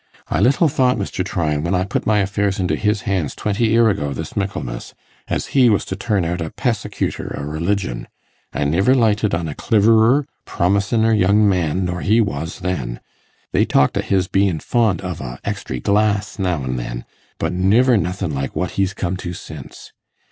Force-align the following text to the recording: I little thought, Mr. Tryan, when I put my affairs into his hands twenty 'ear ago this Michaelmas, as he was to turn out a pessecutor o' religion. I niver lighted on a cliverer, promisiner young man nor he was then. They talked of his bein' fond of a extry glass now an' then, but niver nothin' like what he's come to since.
I 0.29 0.39
little 0.39 0.67
thought, 0.67 0.97
Mr. 0.97 1.23
Tryan, 1.23 1.63
when 1.63 1.75
I 1.75 1.83
put 1.85 2.07
my 2.07 2.21
affairs 2.21 2.59
into 2.59 2.75
his 2.75 3.01
hands 3.01 3.35
twenty 3.35 3.71
'ear 3.71 3.87
ago 3.87 4.13
this 4.13 4.35
Michaelmas, 4.35 4.95
as 5.27 5.45
he 5.53 5.69
was 5.69 5.85
to 5.85 5.95
turn 5.95 6.25
out 6.25 6.41
a 6.41 6.49
pessecutor 6.49 7.35
o' 7.37 7.43
religion. 7.43 8.07
I 8.51 8.63
niver 8.63 8.95
lighted 8.95 9.35
on 9.35 9.47
a 9.47 9.53
cliverer, 9.53 10.25
promisiner 10.43 11.13
young 11.13 11.47
man 11.47 11.85
nor 11.85 12.01
he 12.01 12.19
was 12.19 12.61
then. 12.61 12.99
They 13.51 13.63
talked 13.65 13.95
of 13.95 14.05
his 14.05 14.27
bein' 14.27 14.57
fond 14.59 15.01
of 15.01 15.21
a 15.21 15.39
extry 15.45 15.79
glass 15.79 16.39
now 16.39 16.63
an' 16.63 16.77
then, 16.77 17.05
but 17.37 17.53
niver 17.53 17.95
nothin' 17.95 18.33
like 18.33 18.55
what 18.55 18.71
he's 18.71 18.95
come 18.95 19.17
to 19.17 19.33
since. 19.33 19.93